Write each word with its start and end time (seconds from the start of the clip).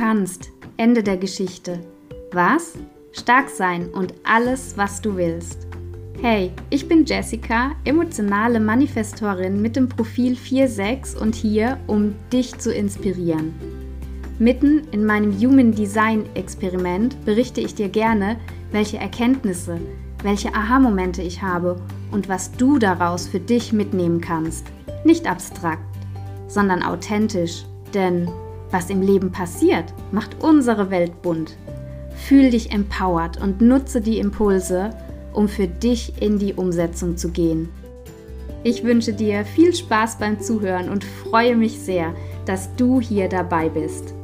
kannst. 0.00 0.50
Ende 0.78 1.02
der 1.02 1.18
Geschichte. 1.18 1.78
Was? 2.32 2.78
Stark 3.12 3.50
sein 3.50 3.90
und 3.90 4.14
alles, 4.24 4.78
was 4.78 5.02
du 5.02 5.14
willst. 5.14 5.66
Hey, 6.22 6.52
ich 6.70 6.88
bin 6.88 7.04
Jessica, 7.04 7.72
emotionale 7.84 8.60
Manifestorin 8.60 9.60
mit 9.60 9.76
dem 9.76 9.90
Profil 9.90 10.38
46 10.38 11.20
und 11.20 11.34
hier, 11.34 11.76
um 11.86 12.14
dich 12.32 12.56
zu 12.56 12.72
inspirieren. 12.72 13.52
Mitten 14.38 14.88
in 14.90 15.04
meinem 15.04 15.38
Human 15.38 15.72
Design 15.72 16.24
Experiment 16.32 17.22
berichte 17.26 17.60
ich 17.60 17.74
dir 17.74 17.90
gerne, 17.90 18.38
welche 18.72 18.96
Erkenntnisse, 18.96 19.78
welche 20.22 20.54
Aha-Momente 20.54 21.20
ich 21.20 21.42
habe 21.42 21.76
und 22.10 22.26
was 22.26 22.52
du 22.52 22.78
daraus 22.78 23.28
für 23.28 23.40
dich 23.40 23.74
mitnehmen 23.74 24.22
kannst. 24.22 24.64
Nicht 25.04 25.26
abstrakt, 25.26 25.84
sondern 26.48 26.82
authentisch, 26.82 27.66
denn 27.92 28.30
was 28.70 28.90
im 28.90 29.02
Leben 29.02 29.32
passiert, 29.32 29.92
macht 30.12 30.42
unsere 30.42 30.90
Welt 30.90 31.22
bunt. 31.22 31.56
Fühl 32.14 32.50
dich 32.50 32.72
empowered 32.72 33.40
und 33.40 33.60
nutze 33.60 34.00
die 34.00 34.18
Impulse, 34.18 34.90
um 35.32 35.48
für 35.48 35.66
dich 35.66 36.20
in 36.20 36.38
die 36.38 36.54
Umsetzung 36.54 37.16
zu 37.16 37.30
gehen. 37.30 37.68
Ich 38.62 38.84
wünsche 38.84 39.12
dir 39.12 39.44
viel 39.44 39.74
Spaß 39.74 40.18
beim 40.18 40.40
Zuhören 40.40 40.90
und 40.90 41.04
freue 41.04 41.56
mich 41.56 41.78
sehr, 41.80 42.14
dass 42.44 42.74
du 42.76 43.00
hier 43.00 43.28
dabei 43.28 43.68
bist. 43.68 44.14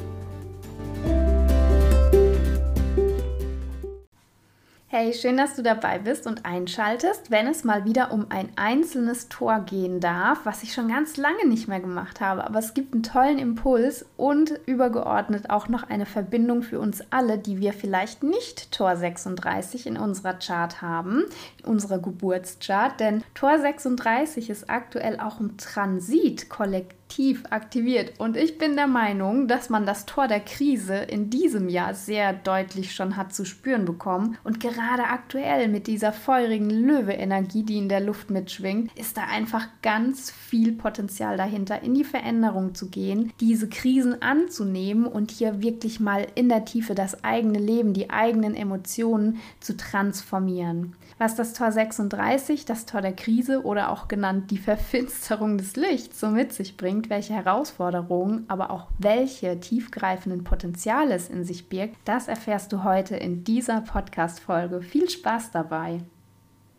Hey, 4.99 5.13
schön, 5.13 5.37
dass 5.37 5.55
du 5.55 5.63
dabei 5.63 5.99
bist 5.99 6.27
und 6.27 6.47
einschaltest, 6.47 7.31
wenn 7.31 7.47
es 7.49 7.65
mal 7.65 7.85
wieder 7.85 8.13
um 8.13 8.31
ein 8.31 8.49
einzelnes 8.57 9.29
Tor 9.29 9.61
gehen 9.61 10.01
darf, 10.01 10.39
was 10.45 10.63
ich 10.63 10.73
schon 10.73 10.89
ganz 10.89 11.19
lange 11.19 11.47
nicht 11.47 11.69
mehr 11.69 11.81
gemacht 11.81 12.23
habe. 12.23 12.45
Aber 12.45 12.59
es 12.59 12.73
gibt 12.73 12.95
einen 12.95 13.03
tollen 13.03 13.39
Impuls 13.39 14.07
und 14.17 14.59
übergeordnet 14.65 15.51
auch 15.51 15.69
noch 15.69 15.83
eine 15.83 16.07
Verbindung 16.07 16.63
für 16.63 16.81
uns 16.81 17.03
alle, 17.11 17.37
die 17.37 17.61
wir 17.61 17.75
vielleicht 17.75 18.23
nicht 18.23 18.73
Tor 18.73 18.97
36 18.97 19.87
in 19.87 19.99
unserer 19.99 20.33
Chart 20.33 20.81
haben, 20.81 21.25
in 21.59 21.67
unserer 21.67 21.99
Geburtschart. 21.99 22.99
Denn 22.99 23.23
Tor 23.35 23.59
36 23.59 24.49
ist 24.49 24.71
aktuell 24.71 25.21
auch 25.21 25.41
im 25.41 25.59
Transit 25.59 26.49
kollektiv 26.49 27.06
tief 27.09 27.45
aktiviert. 27.51 28.15
Und 28.19 28.37
ich 28.37 28.59
bin 28.59 28.77
der 28.77 28.87
Meinung, 28.87 29.49
dass 29.49 29.71
man 29.71 29.87
das 29.87 30.07
Tor 30.07 30.29
der 30.29 30.41
Krise 30.41 30.97
in 30.97 31.31
diesem 31.31 31.69
Jahr 31.69 31.95
sehr 31.95 32.33
deutlich 32.33 32.95
schon 32.95 33.17
hat 33.17 33.35
zu 33.35 33.45
spüren 33.45 33.85
bekommen. 33.85 34.37
Und 34.45 34.61
gerade 34.61 35.05
aktuell 35.05 35.69
mit 35.69 35.87
dieser 35.87 36.13
feurigen 36.13 36.71
Löwe-Energie, 36.71 37.63
die 37.63 37.79
in 37.79 37.89
der 37.89 38.01
Luft 38.01 38.31
mitschwingt, 38.31 38.91
ist 38.99 39.17
da 39.17 39.25
einfach 39.25 39.69
ganz 39.83 40.31
viel 40.31 40.73
Potenzial 40.73 41.37
dahinter, 41.37 41.83
in 41.83 41.95
die 41.95 42.05
Veränderung 42.05 42.75
zu 42.75 42.89
gehen, 42.89 43.33
diese 43.41 43.69
Krisen 43.69 44.23
anzunehmen 44.23 45.07
und 45.07 45.31
hier 45.31 45.63
wirklich 45.63 46.01
mal 46.01 46.27
in 46.35 46.49
der 46.49 46.65
Tiefe 46.65 46.95
das 46.95 47.25
eigene 47.25 47.59
Leben, 47.59 47.93
die 47.93 48.11
eigenen 48.11 48.55
Emotionen 48.55 49.39
zu 49.61 49.77
transformieren. 49.77 50.95
Was 51.19 51.35
das 51.35 51.55
Tor 51.55 51.73
36, 51.73 52.65
das 52.67 52.85
Tor 52.85 53.01
der 53.01 53.15
Krise 53.15 53.63
oder 53.65 53.91
auch 53.91 54.09
genannt 54.09 54.51
die 54.51 54.59
Verfinsterung 54.59 55.57
des 55.57 55.77
Lichts 55.77 56.21
so 56.21 56.29
mit 56.29 56.53
sich 56.53 56.77
bringt, 56.77 56.96
bringt, 56.97 57.11
welche 57.11 57.35
Herausforderungen, 57.35 58.45
aber 58.49 58.71
auch 58.71 58.87
welche 58.99 59.61
tiefgreifenden 59.61 60.45
Potenziale 60.45 61.15
es 61.15 61.29
in 61.29 61.45
sich 61.45 61.69
birgt, 61.69 61.97
das 62.05 62.27
erfährst 62.27 62.73
du 62.73 62.85
heute 62.85 63.17
in 63.17 63.45
dieser 63.45 63.83
Podcast-Folge. 63.83 64.81
Viel 64.81 65.11
Spaß 65.11 65.51
dabei! 65.51 66.01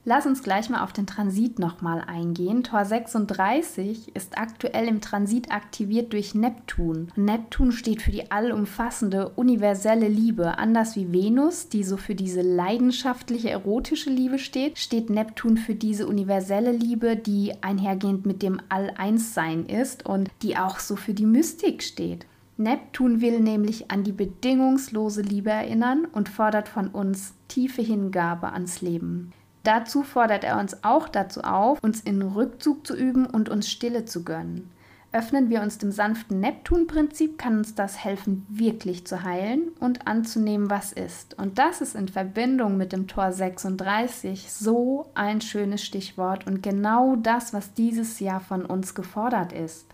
Lass 0.09 0.25
uns 0.25 0.41
gleich 0.41 0.69
mal 0.69 0.85
auf 0.85 0.93
den 0.93 1.05
Transit 1.05 1.59
nochmal 1.59 1.99
eingehen. 1.99 2.63
Tor 2.63 2.85
36 2.85 4.15
ist 4.15 4.37
aktuell 4.37 4.87
im 4.87 5.01
Transit 5.01 5.51
aktiviert 5.51 6.13
durch 6.13 6.33
Neptun. 6.33 7.11
Neptun 7.17 7.73
steht 7.73 8.01
für 8.01 8.11
die 8.11 8.31
allumfassende, 8.31 9.27
universelle 9.35 10.07
Liebe. 10.07 10.59
Anders 10.59 10.95
wie 10.95 11.11
Venus, 11.11 11.67
die 11.67 11.83
so 11.83 11.97
für 11.97 12.15
diese 12.15 12.41
leidenschaftliche, 12.41 13.49
erotische 13.49 14.09
Liebe 14.09 14.39
steht, 14.39 14.79
steht 14.79 15.09
Neptun 15.09 15.57
für 15.57 15.75
diese 15.75 16.07
universelle 16.07 16.71
Liebe, 16.71 17.17
die 17.17 17.61
einhergehend 17.61 18.25
mit 18.25 18.41
dem 18.41 18.61
All-Eins-Sein 18.69 19.65
ist 19.65 20.05
und 20.05 20.31
die 20.41 20.55
auch 20.55 20.79
so 20.79 20.95
für 20.95 21.13
die 21.13 21.25
Mystik 21.25 21.83
steht. 21.83 22.25
Neptun 22.55 23.19
will 23.19 23.41
nämlich 23.41 23.91
an 23.91 24.05
die 24.05 24.13
bedingungslose 24.13 25.21
Liebe 25.21 25.49
erinnern 25.49 26.07
und 26.09 26.29
fordert 26.29 26.69
von 26.69 26.87
uns 26.87 27.33
tiefe 27.49 27.81
Hingabe 27.81 28.53
ans 28.53 28.81
Leben. 28.81 29.33
Dazu 29.67 30.03
fordert 30.03 30.45
er 30.45 30.61
uns 30.61 30.81
auch 30.85 31.09
dazu 31.09 31.41
auf, 31.41 31.83
uns 31.83 31.99
in 31.99 32.21
Rückzug 32.21 32.87
zu 32.87 32.95
üben 32.95 33.25
und 33.25 33.49
uns 33.49 33.69
Stille 33.69 34.05
zu 34.05 34.23
gönnen. 34.23 34.71
Öffnen 35.11 35.49
wir 35.49 35.61
uns 35.61 35.77
dem 35.77 35.91
sanften 35.91 36.39
Neptun-Prinzip, 36.39 37.37
kann 37.37 37.57
uns 37.57 37.75
das 37.75 38.01
helfen, 38.01 38.45
wirklich 38.47 39.05
zu 39.05 39.23
heilen 39.23 39.73
und 39.81 40.07
anzunehmen, 40.07 40.69
was 40.69 40.93
ist. 40.93 41.37
Und 41.37 41.59
das 41.59 41.81
ist 41.81 41.95
in 41.95 42.07
Verbindung 42.07 42.77
mit 42.77 42.93
dem 42.93 43.07
Tor 43.07 43.33
36 43.33 44.53
so 44.53 45.07
ein 45.15 45.41
schönes 45.41 45.83
Stichwort 45.83 46.47
und 46.47 46.63
genau 46.63 47.17
das, 47.17 47.53
was 47.53 47.73
dieses 47.73 48.21
Jahr 48.21 48.39
von 48.39 48.65
uns 48.65 48.95
gefordert 48.95 49.51
ist. 49.51 49.85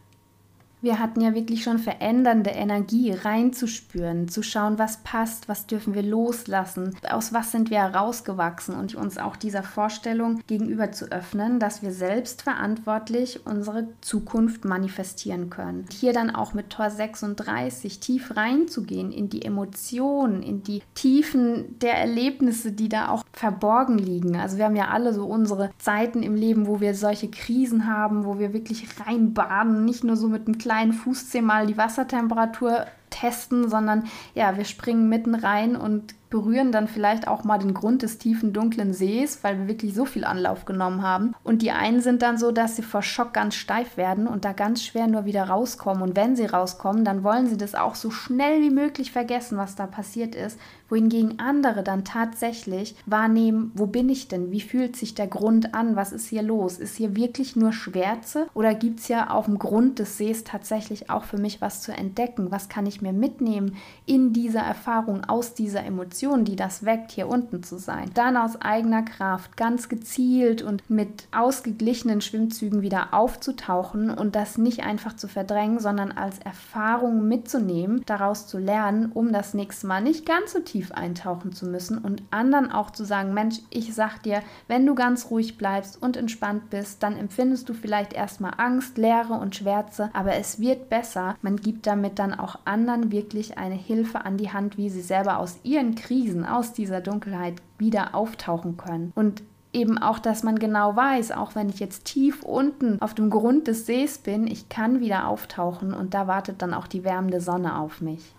Wir 0.83 0.99
hatten 0.99 1.21
ja 1.21 1.33
wirklich 1.33 1.63
schon 1.63 1.79
verändernde 1.79 2.49
Energie 2.49 3.13
reinzuspüren, 3.13 4.27
zu 4.27 4.44
schauen, 4.44 4.77
was 4.77 4.97
passt, 4.97 5.47
was 5.47 5.66
dürfen 5.66 5.94
wir 5.94 6.03
loslassen, 6.03 6.94
aus 7.09 7.31
was 7.31 7.53
sind 7.53 7.69
wir 7.69 7.77
herausgewachsen 7.77 8.75
und 8.75 8.93
uns 8.93 9.17
auch 9.17 9.38
dieser 9.38 9.63
Vorstellung 9.63 10.41
gegenüber 10.45 10.91
zu 10.91 11.09
öffnen, 11.09 11.57
dass 11.57 11.83
wir 11.83 11.93
selbst 11.93 12.41
verantwortlich 12.41 13.45
unsere 13.45 13.88
Zukunft 14.01 14.66
manifestieren 14.66 15.49
können. 15.49 15.85
Hier 15.89 16.11
dann 16.11 16.29
auch 16.29 16.53
mit 16.53 16.69
Tor 16.69 16.89
36 16.89 18.01
tief 18.01 18.35
reinzugehen 18.35 19.13
in 19.13 19.29
die 19.29 19.45
Emotionen, 19.45 20.43
in 20.43 20.63
die 20.63 20.81
Tiefen 20.95 21.79
der 21.79 21.93
Erlebnisse, 21.93 22.73
die 22.73 22.89
da 22.89 23.07
auch 23.07 23.23
verborgen 23.31 23.97
liegen. 23.97 24.35
Also 24.35 24.57
wir 24.57 24.66
haben 24.66 24.75
ja 24.75 24.89
alle 24.89 25.13
so 25.13 25.27
unsere 25.27 25.69
Zeiten 25.77 26.23
im 26.23 26.35
Leben, 26.35 26.67
wo 26.67 26.81
wir 26.81 26.93
solche 26.93 27.29
Krisen 27.29 27.88
haben, 27.88 28.25
wo 28.25 28.38
wir 28.38 28.51
wirklich 28.51 28.85
reinbaden, 28.99 29.85
nicht 29.85 30.03
nur 30.03 30.17
so 30.17 30.27
mit 30.27 30.45
einem 30.45 30.57
kleinen 30.57 30.72
kleinen 30.73 30.94
Fußzeh 30.94 31.41
mal 31.41 31.67
die 31.67 31.78
Wassertemperatur 31.78 32.88
testen, 33.11 33.69
sondern 33.69 34.06
ja, 34.34 34.57
wir 34.57 34.66
springen 34.66 35.07
mitten 35.07 35.35
rein 35.35 35.75
und 35.75 36.16
berühren 36.31 36.72
dann 36.72 36.88
vielleicht 36.88 37.28
auch 37.28 37.44
mal 37.44 37.59
den 37.59 37.75
Grund 37.75 38.01
des 38.01 38.17
tiefen, 38.17 38.53
dunklen 38.53 38.91
Sees, 38.91 39.44
weil 39.44 39.59
wir 39.59 39.67
wirklich 39.67 39.94
so 39.94 40.06
viel 40.06 40.23
Anlauf 40.23 40.66
genommen 40.66 41.03
haben. 41.03 41.35
Und 41.44 41.61
die 41.61 41.69
einen 41.69 42.01
sind 42.01 42.23
dann 42.23 42.39
so, 42.39 42.51
dass 42.51 42.75
sie 42.75 42.81
vor 42.81 43.03
Schock 43.03 43.34
ganz 43.34 43.53
steif 43.53 43.97
werden 43.97 44.25
und 44.25 44.45
da 44.45 44.53
ganz 44.53 44.84
schwer 44.84 45.06
nur 45.06 45.25
wieder 45.25 45.44
rauskommen. 45.44 46.01
Und 46.01 46.16
wenn 46.16 46.35
sie 46.35 46.47
rauskommen, 46.47 47.05
dann 47.05 47.23
wollen 47.23 47.45
sie 47.45 47.57
das 47.57 47.75
auch 47.75 47.94
so 47.94 48.09
schnell 48.09 48.63
wie 48.63 48.72
möglich 48.72 49.11
vergessen, 49.11 49.59
was 49.59 49.75
da 49.75 49.85
passiert 49.85 50.34
ist. 50.34 50.59
Wohingegen 50.93 51.39
andere 51.39 51.81
dann 51.81 52.05
tatsächlich 52.05 52.93
wahrnehmen, 53.07 53.71
wo 53.73 53.87
bin 53.87 54.09
ich 54.09 54.27
denn? 54.27 54.51
Wie 54.51 54.61
fühlt 54.61 54.95
sich 54.95 55.15
der 55.15 55.25
Grund 55.25 55.73
an? 55.73 55.95
Was 55.95 56.11
ist 56.11 56.27
hier 56.27 56.43
los? 56.43 56.77
Ist 56.77 56.97
hier 56.97 57.15
wirklich 57.15 57.55
nur 57.55 57.73
Schwärze 57.73 58.45
oder 58.53 58.75
gibt 58.75 58.99
es 58.99 59.07
ja 59.07 59.31
auf 59.31 59.45
dem 59.45 59.57
Grund 59.57 59.97
des 59.97 60.19
Sees 60.19 60.43
tatsächlich 60.43 61.09
auch 61.09 61.23
für 61.23 61.39
mich 61.39 61.61
was 61.61 61.81
zu 61.81 61.91
entdecken? 61.91 62.51
Was 62.51 62.69
kann 62.69 62.85
ich 62.85 63.01
mir 63.01 63.11
mitnehmen 63.11 63.75
in 64.05 64.33
dieser 64.33 64.59
Erfahrung, 64.59 65.23
aus 65.25 65.55
dieser 65.55 65.83
Emotion, 65.83 66.45
die 66.45 66.55
das 66.55 66.85
weckt, 66.85 67.11
hier 67.11 67.27
unten 67.27 67.63
zu 67.63 67.79
sein. 67.79 68.11
Dann 68.13 68.37
aus 68.37 68.61
eigener 68.61 69.01
Kraft 69.01 69.57
ganz 69.57 69.89
gezielt 69.89 70.61
und 70.61 70.87
mit 70.91 71.27
ausgeglichenen 71.31 72.21
Schwimmzügen 72.21 72.83
wieder 72.83 73.15
aufzutauchen 73.15 74.11
und 74.11 74.35
das 74.35 74.59
nicht 74.59 74.83
einfach 74.83 75.15
zu 75.15 75.27
verdrängen, 75.27 75.79
sondern 75.79 76.11
als 76.11 76.37
Erfahrung 76.37 77.27
mitzunehmen, 77.27 78.03
daraus 78.05 78.45
zu 78.45 78.59
lernen, 78.59 79.11
um 79.11 79.33
das 79.33 79.55
nächste 79.55 79.87
Mal 79.87 80.03
nicht 80.03 80.27
ganz 80.27 80.53
so 80.53 80.59
tief 80.59 80.82
eintauchen 80.91 81.53
zu 81.53 81.66
müssen 81.66 81.97
und 81.97 82.23
anderen 82.31 82.71
auch 82.71 82.91
zu 82.91 83.05
sagen, 83.05 83.33
Mensch, 83.33 83.59
ich 83.69 83.94
sag 83.94 84.21
dir, 84.23 84.41
wenn 84.67 84.85
du 84.85 84.95
ganz 84.95 85.29
ruhig 85.29 85.57
bleibst 85.57 86.01
und 86.01 86.17
entspannt 86.17 86.69
bist, 86.69 87.03
dann 87.03 87.17
empfindest 87.17 87.69
du 87.69 87.73
vielleicht 87.73 88.13
erstmal 88.13 88.53
Angst, 88.57 88.97
Leere 88.97 89.34
und 89.34 89.55
Schwärze, 89.55 90.09
aber 90.13 90.35
es 90.35 90.59
wird 90.59 90.90
besser. 90.90 91.35
Man 91.41 91.58
gibt 91.58 91.87
damit 91.87 92.19
dann 92.19 92.34
auch 92.34 92.59
anderen 92.66 93.11
wirklich 93.11 93.58
eine 93.58 93.75
Hilfe 93.75 94.25
an 94.25 94.37
die 94.37 94.52
Hand, 94.52 94.78
wie 94.78 94.90
sie 94.90 95.02
selber 95.02 95.37
aus 95.37 95.59
ihren 95.63 95.96
Krisen, 95.96 96.46
aus 96.46 96.73
dieser 96.73 97.02
Dunkelheit 97.02 97.55
wieder 97.78 98.16
auftauchen 98.16 98.78
können. 98.78 99.11
Und 99.16 99.43
eben 99.73 99.97
auch, 99.97 100.19
dass 100.19 100.43
man 100.43 100.59
genau 100.59 100.96
weiß, 100.96 101.31
auch 101.31 101.55
wenn 101.55 101.69
ich 101.69 101.79
jetzt 101.79 102.05
tief 102.05 102.43
unten 102.43 103.02
auf 103.02 103.13
dem 103.13 103.29
Grund 103.29 103.67
des 103.67 103.85
Sees 103.85 104.19
bin, 104.19 104.47
ich 104.47 104.69
kann 104.69 104.99
wieder 104.99 105.28
auftauchen 105.28 105.93
und 105.93 106.13
da 106.13 106.28
wartet 106.28 106.61
dann 106.61 106.73
auch 106.73 106.87
die 106.87 107.03
wärmende 107.03 107.41
Sonne 107.41 107.79
auf 107.79 107.99
mich. 108.02 108.34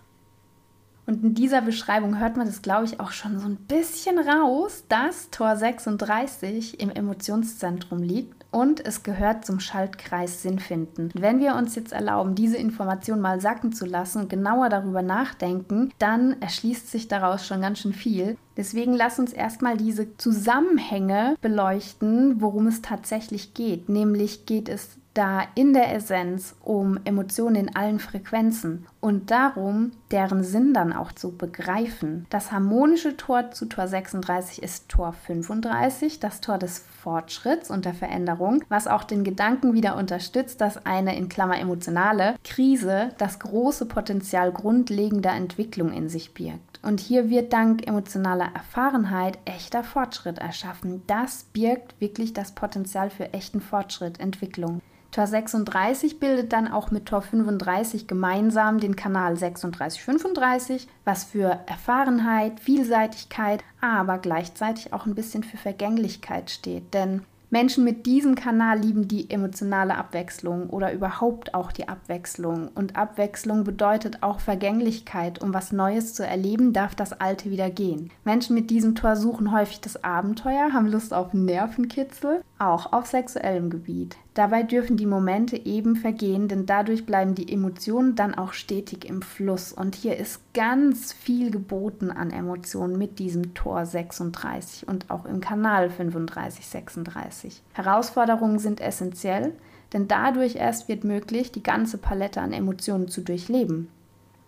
Und 1.05 1.23
in 1.23 1.33
dieser 1.35 1.61
Beschreibung 1.61 2.19
hört 2.19 2.37
man 2.37 2.47
das, 2.47 2.61
glaube 2.61 2.85
ich, 2.85 2.99
auch 2.99 3.11
schon 3.11 3.39
so 3.39 3.47
ein 3.47 3.57
bisschen 3.57 4.17
raus, 4.17 4.85
dass 4.89 5.29
Tor 5.29 5.55
36 5.55 6.79
im 6.79 6.89
Emotionszentrum 6.89 8.01
liegt 8.01 8.45
und 8.55 8.85
es 8.85 9.03
gehört 9.03 9.45
zum 9.45 9.59
Schaltkreis 9.59 10.41
Sinnfinden. 10.41 11.11
Wenn 11.13 11.39
wir 11.39 11.55
uns 11.55 11.75
jetzt 11.75 11.91
erlauben, 11.91 12.35
diese 12.35 12.55
Information 12.55 13.19
mal 13.19 13.41
sacken 13.41 13.73
zu 13.73 13.85
lassen 13.85 14.21
und 14.21 14.29
genauer 14.29 14.69
darüber 14.69 15.01
nachdenken, 15.01 15.91
dann 15.99 16.41
erschließt 16.41 16.89
sich 16.89 17.09
daraus 17.09 17.45
schon 17.45 17.59
ganz 17.59 17.79
schön 17.79 17.91
viel. 17.91 18.37
Deswegen 18.55 18.93
lass 18.93 19.19
uns 19.19 19.33
erstmal 19.33 19.75
diese 19.75 20.15
Zusammenhänge 20.15 21.35
beleuchten, 21.41 22.39
worum 22.39 22.67
es 22.67 22.81
tatsächlich 22.81 23.53
geht. 23.53 23.89
Nämlich 23.89 24.45
geht 24.45 24.69
es 24.69 24.97
da 25.15 25.43
in 25.55 25.73
der 25.73 25.93
Essenz 25.95 26.55
um 26.61 26.99
Emotionen 27.05 27.55
in 27.55 27.75
allen 27.75 27.99
Frequenzen 27.99 28.85
und 28.99 29.31
darum, 29.31 29.91
deren 30.11 30.43
Sinn 30.43 30.73
dann 30.73 30.91
auch 30.91 31.11
zu 31.11 31.35
begreifen. 31.35 32.27
Das 32.29 32.51
harmonische 32.51 33.15
Tor 33.15 33.51
zu 33.51 33.65
Tor 33.67 33.87
36 33.87 34.61
ist 34.61 34.89
Tor 34.89 35.13
35, 35.13 36.19
das 36.19 36.41
Tor 36.41 36.57
des 36.57 36.79
Fortschritts 36.79 37.69
und 37.69 37.85
der 37.85 37.93
Veränderung, 37.93 38.63
was 38.67 38.87
auch 38.87 39.03
den 39.03 39.23
Gedanken 39.23 39.73
wieder 39.73 39.95
unterstützt, 39.95 40.59
dass 40.59 40.85
eine 40.85 41.15
in 41.17 41.29
Klammer 41.29 41.59
emotionale 41.59 42.35
Krise 42.43 43.09
das 43.17 43.39
große 43.39 43.85
Potenzial 43.85 44.51
grundlegender 44.51 45.31
Entwicklung 45.31 45.93
in 45.93 46.09
sich 46.09 46.33
birgt. 46.33 46.79
Und 46.81 46.99
hier 46.99 47.29
wird 47.29 47.53
dank 47.53 47.87
emotionaler 47.87 48.49
Erfahrenheit 48.53 49.39
echter 49.45 49.83
Fortschritt 49.83 50.39
erschaffen. 50.39 51.01
Das 51.07 51.45
birgt 51.45 51.99
wirklich 51.99 52.33
das 52.33 52.51
Potenzial 52.51 53.09
für 53.09 53.33
echten 53.33 53.61
Fortschritt, 53.61 54.19
Entwicklung. 54.19 54.81
Tor 55.15 55.27
36 55.27 56.19
bildet 56.19 56.51
dann 56.51 56.67
auch 56.67 56.91
mit 56.91 57.05
Tor 57.05 57.21
35 57.21 58.05
gemeinsam 58.05 58.81
den 58.81 58.97
Kanal 58.97 59.37
3635, 59.37 60.89
was 61.05 61.23
für 61.23 61.57
Erfahrenheit, 61.67 62.59
Vielseitigkeit, 62.59 63.63
aber 63.79 64.17
gleichzeitig 64.17 64.91
auch 64.91 65.05
ein 65.05 65.15
bisschen 65.15 65.45
für 65.45 65.55
Vergänglichkeit 65.55 66.49
steht. 66.51 66.93
Denn 66.93 67.21
Menschen 67.49 67.85
mit 67.85 68.05
diesem 68.05 68.35
Kanal 68.35 68.79
lieben 68.79 69.07
die 69.07 69.29
emotionale 69.29 69.95
Abwechslung 69.95 70.69
oder 70.69 70.91
überhaupt 70.91 71.53
auch 71.53 71.71
die 71.71 71.87
Abwechslung. 71.87 72.67
Und 72.75 72.97
Abwechslung 72.97 73.63
bedeutet 73.63 74.21
auch 74.21 74.41
Vergänglichkeit. 74.41 75.41
Um 75.41 75.53
was 75.53 75.71
Neues 75.71 76.13
zu 76.13 76.27
erleben, 76.27 76.73
darf 76.73 76.93
das 76.93 77.13
Alte 77.21 77.51
wieder 77.51 77.69
gehen. 77.69 78.11
Menschen 78.25 78.53
mit 78.53 78.69
diesem 78.69 78.95
Tor 78.95 79.15
suchen 79.15 79.53
häufig 79.53 79.79
das 79.79 80.03
Abenteuer, 80.03 80.73
haben 80.73 80.87
Lust 80.87 81.13
auf 81.13 81.33
Nervenkitzel, 81.33 82.41
auch 82.59 82.91
auf 82.91 83.05
sexuellem 83.05 83.69
Gebiet. 83.69 84.17
Dabei 84.35 84.63
dürfen 84.63 84.97
die 84.97 85.05
Momente 85.05 85.55
eben 85.65 85.95
vergehen, 85.95 86.49
denn 86.49 86.65
dadurch 86.65 87.05
bleiben 87.05 87.35
die 87.35 87.51
Emotionen 87.51 88.15
dann 88.15 88.35
auch 88.35 88.51
stetig 88.51 89.05
im 89.05 89.21
Fluss. 89.21 89.71
Und 89.71 89.95
hier 89.95 90.17
ist 90.17 90.41
ganz 90.53 91.13
viel 91.13 91.51
geboten 91.51 92.11
an 92.11 92.31
Emotionen 92.31 92.97
mit 92.97 93.17
diesem 93.17 93.53
Tor 93.53 93.85
36 93.85 94.89
und 94.89 95.09
auch 95.09 95.23
im 95.25 95.39
Kanal 95.39 95.89
35, 95.89 96.67
36. 96.67 97.61
Herausforderungen 97.71 98.59
sind 98.59 98.81
essentiell, 98.81 99.53
denn 99.93 100.09
dadurch 100.09 100.57
erst 100.57 100.89
wird 100.89 101.05
möglich, 101.05 101.53
die 101.53 101.63
ganze 101.63 101.97
Palette 101.97 102.41
an 102.41 102.51
Emotionen 102.51 103.07
zu 103.07 103.21
durchleben. 103.21 103.87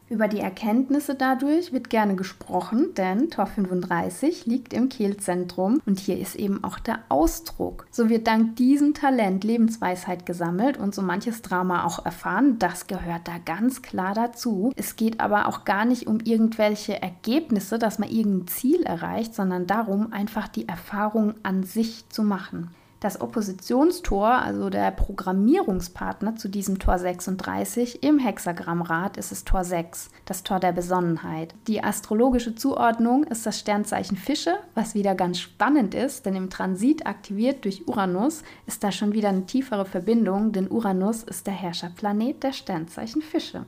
Über 0.10 0.30
die 0.30 0.40
Erkenntnisse 0.40 1.16
dadurch 1.16 1.74
wird 1.74 1.90
gerne 1.90 2.16
gesprochen, 2.16 2.94
denn 2.96 3.30
Tor 3.30 3.46
35 3.46 4.46
liegt 4.46 4.72
im 4.72 4.88
Kehlzentrum 4.88 5.82
und 5.86 6.00
hier 6.00 6.18
ist 6.18 6.36
eben 6.36 6.64
auch 6.64 6.80
der 6.80 7.00
Ausdruck. 7.10 7.88
So 7.92 8.08
wird 8.08 8.26
dank 8.26 8.56
diesem 8.56 8.94
Talent 8.94 9.44
Lebensweisheit 9.44 10.26
gesammelt 10.26 10.78
und 10.78 10.96
so 10.96 11.02
manches 11.02 11.42
Drama 11.42 11.84
auch 11.84 12.06
erfahren. 12.06 12.58
Das 12.58 12.88
gehört 12.88 13.28
da 13.28 13.38
ganz 13.44 13.82
klar 13.82 14.14
dazu. 14.14 14.72
Es 14.78 14.96
geht 14.96 15.20
aber 15.20 15.50
auch 15.50 15.66
gar 15.66 15.84
nicht 15.84 16.08
um 16.08 16.22
irgendwelche 16.22 17.02
Ergebnisse, 17.02 17.78
dass 17.78 18.00
man 18.00 18.10
irgendein 18.10 18.48
Ziel 18.48 18.84
erreicht, 18.84 19.36
sondern 19.36 19.68
darum, 19.68 20.14
einfach 20.14 20.48
die 20.48 20.70
Erfahrung 20.70 21.34
an 21.44 21.64
sich 21.64 22.08
zu 22.08 22.24
machen. 22.24 22.70
Das 23.00 23.22
Oppositionstor, 23.22 24.28
also 24.28 24.72
der 24.72 24.90
Programmierungspartner 24.90 26.36
zu 26.36 26.48
diesem 26.48 26.80
Tor 26.80 26.98
36 26.98 28.02
im 28.02 28.18
Hexagrammrad 28.18 29.18
ist 29.18 29.32
es 29.32 29.44
Tor 29.44 29.64
6, 29.64 30.10
das 30.26 30.42
Tor 30.42 30.60
der 30.60 30.72
Besonnenheit. 30.72 31.54
Die 31.68 31.84
astrologische 31.84 32.56
Zuordnung 32.56 33.24
ist 33.26 33.46
das 33.46 33.60
Sternzeichen 33.60 34.18
Fische, 34.18 34.56
was 34.74 34.96
wieder 34.96 35.14
ganz 35.14 35.38
spannend 35.40 35.94
ist, 35.94 36.26
denn 36.26 36.36
im 36.36 36.50
Transit 36.50 37.06
aktiviert 37.06 37.66
durch 37.66 37.88
Uranus 37.88 38.42
ist 38.66 38.84
da 38.84 38.92
schon 38.92 39.14
wieder 39.14 39.30
eine 39.30 39.46
tiefere 39.46 39.86
Verbindung, 39.86 40.52
denn 40.52 40.72
Uranus 40.72 41.22
ist 41.22 41.46
der 41.46 41.54
Herrscherplanet 41.54 42.42
der 42.42 42.54
Sternzeichen 42.54 43.22
Fische. 43.22 43.66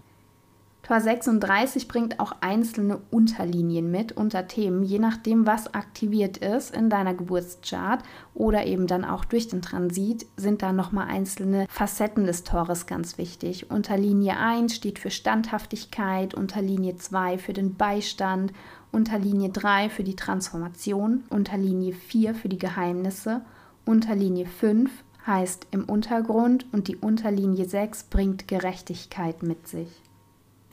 Tor 0.89 1.01
36 1.01 1.87
bringt 1.87 2.19
auch 2.19 2.31
einzelne 2.41 2.99
Unterlinien 3.11 3.91
mit, 3.91 4.11
unter 4.11 4.47
Themen, 4.47 4.81
je 4.81 4.97
nachdem, 4.97 5.45
was 5.45 5.75
aktiviert 5.75 6.37
ist 6.37 6.75
in 6.75 6.89
deiner 6.89 7.13
Geburtschart 7.13 8.01
oder 8.33 8.65
eben 8.65 8.87
dann 8.87 9.05
auch 9.05 9.23
durch 9.23 9.47
den 9.47 9.61
Transit, 9.61 10.25
sind 10.35 10.63
da 10.63 10.73
nochmal 10.73 11.07
einzelne 11.07 11.67
Facetten 11.69 12.25
des 12.25 12.43
Tores 12.43 12.87
ganz 12.87 13.19
wichtig. 13.19 13.69
Unterlinie 13.69 14.37
1 14.37 14.73
steht 14.73 14.97
für 14.97 15.11
Standhaftigkeit, 15.11 16.33
Unterlinie 16.33 16.97
2 16.97 17.37
für 17.37 17.53
den 17.53 17.75
Beistand, 17.75 18.51
Unterlinie 18.91 19.49
3 19.49 19.91
für 19.91 20.03
die 20.03 20.15
Transformation, 20.15 21.23
Unterlinie 21.29 21.93
4 21.93 22.33
für 22.33 22.49
die 22.49 22.57
Geheimnisse, 22.57 23.41
Unterlinie 23.85 24.47
5 24.47 24.89
heißt 25.27 25.67
im 25.69 25.83
Untergrund 25.83 26.65
und 26.71 26.87
die 26.87 26.95
Unterlinie 26.95 27.65
6 27.65 28.05
bringt 28.05 28.47
Gerechtigkeit 28.47 29.43
mit 29.43 29.67
sich. 29.67 30.01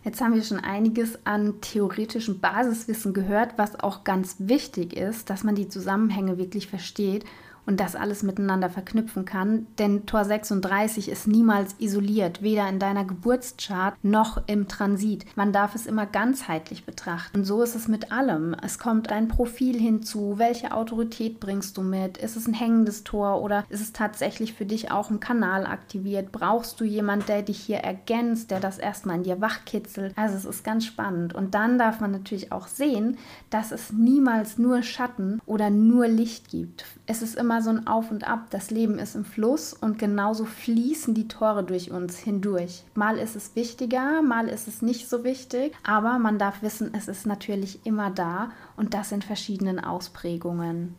Jetzt 0.06 0.20
haben 0.20 0.36
wir 0.36 0.44
schon 0.44 0.60
einiges 0.60 1.18
an 1.26 1.60
theoretischem 1.60 2.38
Basiswissen 2.38 3.12
gehört, 3.12 3.54
was 3.56 3.80
auch 3.80 4.04
ganz 4.04 4.36
wichtig 4.38 4.96
ist, 4.96 5.30
dass 5.30 5.42
man 5.42 5.56
die 5.56 5.68
Zusammenhänge 5.68 6.38
wirklich 6.38 6.68
versteht 6.68 7.24
und 7.66 7.80
das 7.80 7.96
alles 7.96 8.22
miteinander 8.22 8.70
verknüpfen 8.70 9.24
kann. 9.24 9.66
Denn 9.78 10.06
Tor 10.06 10.24
36 10.24 11.08
ist 11.08 11.26
niemals 11.26 11.74
isoliert, 11.78 12.42
weder 12.42 12.68
in 12.68 12.78
deiner 12.78 13.04
Geburtschart 13.04 13.96
noch 14.02 14.40
im 14.46 14.68
Transit. 14.68 15.26
Man 15.36 15.52
darf 15.52 15.74
es 15.74 15.86
immer 15.86 16.06
ganzheitlich 16.06 16.84
betrachten. 16.84 17.38
Und 17.38 17.44
so 17.44 17.62
ist 17.62 17.74
es 17.74 17.88
mit 17.88 18.12
allem. 18.12 18.54
Es 18.62 18.78
kommt 18.78 19.10
dein 19.10 19.28
Profil 19.28 19.78
hinzu. 19.78 20.34
Welche 20.36 20.72
Autorität 20.72 21.40
bringst 21.40 21.76
du 21.76 21.82
mit? 21.82 22.18
Ist 22.18 22.36
es 22.36 22.46
ein 22.46 22.54
hängendes 22.54 23.04
Tor 23.04 23.42
oder 23.42 23.64
ist 23.68 23.80
es 23.80 23.92
tatsächlich 23.92 24.54
für 24.54 24.66
dich 24.66 24.90
auch 24.90 25.10
ein 25.10 25.20
Kanal 25.20 25.66
aktiviert? 25.66 26.32
Brauchst 26.32 26.80
du 26.80 26.84
jemanden, 26.84 27.26
der 27.26 27.42
dich 27.42 27.58
hier 27.58 27.78
ergänzt, 27.78 28.50
der 28.50 28.60
das 28.60 28.78
erstmal 28.78 29.16
in 29.16 29.24
dir 29.24 29.40
wachkitzelt? 29.40 30.16
Also 30.16 30.36
es 30.36 30.44
ist 30.44 30.64
ganz 30.64 30.84
spannend. 30.84 31.34
Und 31.34 31.54
dann 31.54 31.78
darf 31.78 32.00
man 32.00 32.12
natürlich 32.12 32.52
auch 32.52 32.68
sehen, 32.68 33.18
dass 33.50 33.72
es 33.72 33.92
niemals 33.92 34.58
nur 34.58 34.82
Schatten 34.82 35.40
oder 35.46 35.70
nur 35.70 36.06
Licht 36.06 36.48
gibt. 36.48 36.84
Es 37.06 37.22
ist 37.22 37.36
immer 37.36 37.55
so 37.62 37.70
ein 37.70 37.86
Auf 37.86 38.10
und 38.10 38.26
Ab. 38.26 38.46
Das 38.50 38.70
Leben 38.70 38.98
ist 38.98 39.14
im 39.14 39.24
Fluss 39.24 39.72
und 39.72 39.98
genauso 39.98 40.44
fließen 40.44 41.14
die 41.14 41.28
Tore 41.28 41.64
durch 41.64 41.90
uns 41.90 42.18
hindurch. 42.18 42.84
Mal 42.94 43.18
ist 43.18 43.36
es 43.36 43.56
wichtiger, 43.56 44.22
mal 44.22 44.48
ist 44.48 44.68
es 44.68 44.82
nicht 44.82 45.08
so 45.08 45.24
wichtig, 45.24 45.74
aber 45.84 46.18
man 46.18 46.38
darf 46.38 46.62
wissen, 46.62 46.92
es 46.94 47.08
ist 47.08 47.26
natürlich 47.26 47.84
immer 47.86 48.10
da 48.10 48.50
und 48.76 48.94
das 48.94 49.12
in 49.12 49.22
verschiedenen 49.22 49.78
Ausprägungen. 49.78 50.94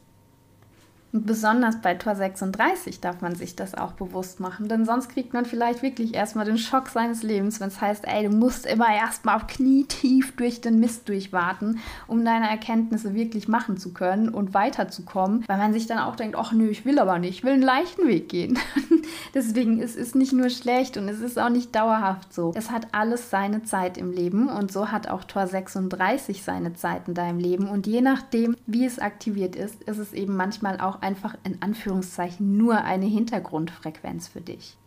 Und 1.13 1.25
besonders 1.25 1.81
bei 1.81 1.95
Tor 1.95 2.15
36 2.15 2.99
darf 2.99 3.21
man 3.21 3.33
sich 3.33 3.55
das 3.55 3.75
auch 3.75 3.93
bewusst 3.93 4.41
machen, 4.41 4.67
denn 4.67 4.85
sonst 4.85 5.07
kriegt 5.09 5.33
man 5.33 5.45
vielleicht 5.45 5.81
wirklich 5.81 6.13
erstmal 6.13 6.45
den 6.45 6.57
Schock 6.57 6.89
seines 6.89 7.23
Lebens, 7.23 7.61
wenn 7.61 7.69
es 7.69 7.79
heißt, 7.79 8.05
ey, 8.05 8.27
du 8.27 8.35
musst 8.35 8.65
immer 8.65 8.93
erstmal 8.93 9.37
auf 9.37 9.47
knietief 9.47 10.35
durch 10.35 10.59
den 10.59 10.79
Mist 10.79 11.07
durchwarten, 11.07 11.79
um 12.07 12.25
deine 12.25 12.49
Erkenntnisse 12.49 13.13
wirklich 13.13 13.47
machen 13.47 13.77
zu 13.77 13.93
können 13.93 14.27
und 14.27 14.53
weiterzukommen, 14.53 15.45
weil 15.47 15.57
man 15.57 15.71
sich 15.71 15.87
dann 15.87 15.99
auch 15.99 16.17
denkt, 16.17 16.35
ach 16.37 16.51
nö, 16.51 16.67
ich 16.67 16.85
will 16.85 16.99
aber 16.99 17.19
nicht, 17.19 17.37
ich 17.37 17.43
will 17.43 17.53
einen 17.53 17.61
leichten 17.61 18.07
Weg 18.07 18.27
gehen. 18.27 18.59
Deswegen 19.33 19.79
ist 19.79 19.97
es 19.97 20.13
nicht 20.13 20.33
nur 20.33 20.49
schlecht 20.49 20.97
und 20.97 21.07
es 21.07 21.21
ist 21.21 21.39
auch 21.39 21.49
nicht 21.49 21.73
dauerhaft 21.73 22.33
so. 22.33 22.51
Es 22.55 22.69
hat 22.69 22.87
alles 22.91 23.29
seine 23.29 23.63
Zeit 23.63 23.97
im 23.97 24.11
Leben 24.11 24.49
und 24.49 24.71
so 24.71 24.91
hat 24.91 25.07
auch 25.07 25.23
Tor 25.23 25.47
36 25.47 26.43
seine 26.43 26.73
Zeit 26.73 27.07
in 27.07 27.13
deinem 27.13 27.39
Leben 27.39 27.69
und 27.69 27.87
je 27.87 28.01
nachdem, 28.01 28.57
wie 28.65 28.85
es 28.85 28.99
aktiviert 28.99 29.55
ist, 29.55 29.83
ist 29.83 29.99
es 29.99 30.13
eben 30.13 30.35
manchmal 30.35 30.81
auch 30.81 30.96
einfach 31.01 31.35
in 31.43 31.61
Anführungszeichen 31.61 32.57
nur 32.57 32.83
eine 32.83 33.05
Hintergrundfrequenz 33.05 34.27
für 34.27 34.41
dich. 34.41 34.77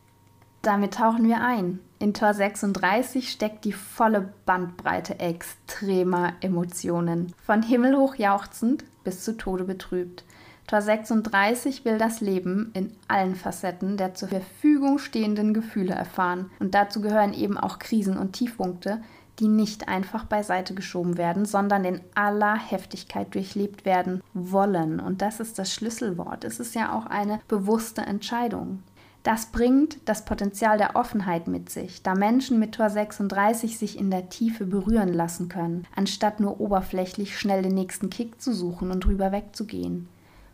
Damit 0.62 0.94
tauchen 0.94 1.26
wir 1.26 1.40
ein. 1.40 1.78
In 1.98 2.12
Tor 2.12 2.34
36 2.34 3.30
steckt 3.30 3.64
die 3.64 3.72
volle 3.72 4.32
Bandbreite 4.44 5.18
extremer 5.18 6.34
Emotionen, 6.40 7.32
von 7.44 7.62
himmelhoch 7.62 8.16
jauchzend 8.16 8.84
bis 9.02 9.24
zu 9.24 9.36
Tode 9.36 9.64
betrübt. 9.64 10.24
Tor 10.66 10.82
36 10.82 11.84
will 11.84 11.98
das 11.98 12.20
Leben 12.20 12.70
in 12.74 12.92
allen 13.08 13.34
Facetten 13.34 13.96
der 13.96 14.14
zur 14.14 14.28
Verfügung 14.28 14.98
stehenden 14.98 15.52
Gefühle 15.52 15.94
erfahren. 15.94 16.50
Und 16.60 16.74
dazu 16.74 17.00
gehören 17.00 17.32
eben 17.32 17.58
auch 17.58 17.78
Krisen 17.78 18.16
und 18.16 18.34
Tiefpunkte, 18.34 19.02
die 19.40 19.48
nicht 19.48 19.88
einfach 19.88 20.24
beiseite 20.24 20.74
geschoben 20.74 21.16
werden, 21.16 21.46
sondern 21.46 21.84
in 21.84 22.00
aller 22.14 22.54
Heftigkeit 22.54 23.34
durchlebt 23.34 23.84
werden 23.84 24.22
wollen. 24.34 25.00
Und 25.00 25.22
das 25.22 25.40
ist 25.40 25.58
das 25.58 25.72
Schlüsselwort. 25.72 26.44
Es 26.44 26.60
ist 26.60 26.74
ja 26.74 26.92
auch 26.96 27.06
eine 27.06 27.40
bewusste 27.48 28.02
Entscheidung. 28.02 28.82
Das 29.22 29.46
bringt 29.46 29.98
das 30.06 30.24
Potenzial 30.24 30.78
der 30.78 30.96
Offenheit 30.96 31.46
mit 31.46 31.68
sich, 31.68 32.02
da 32.02 32.14
Menschen 32.14 32.58
mit 32.58 32.74
Tor 32.74 32.88
36 32.88 33.76
sich 33.76 33.98
in 33.98 34.10
der 34.10 34.30
Tiefe 34.30 34.64
berühren 34.64 35.12
lassen 35.12 35.50
können, 35.50 35.86
anstatt 35.94 36.40
nur 36.40 36.58
oberflächlich 36.58 37.38
schnell 37.38 37.62
den 37.62 37.74
nächsten 37.74 38.08
Kick 38.08 38.40
zu 38.40 38.54
suchen 38.54 38.90
und 38.90 39.04
drüber 39.04 39.30
wegzugehen. 39.30 40.08